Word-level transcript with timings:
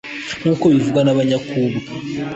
nk'uko 0.39 0.63
bivugwa 0.73 1.01
na 1.03 1.13
na 1.17 1.23
nyakubwa 1.29 1.79